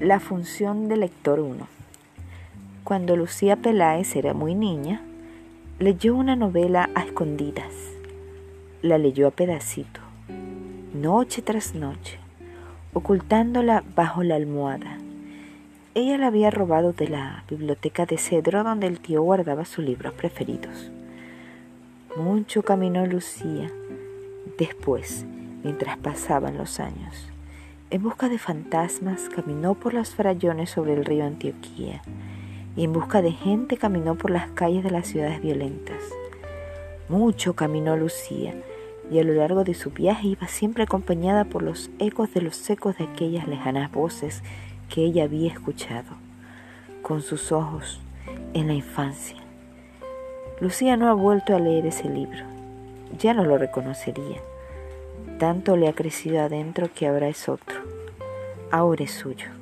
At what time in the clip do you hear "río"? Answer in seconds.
31.04-31.24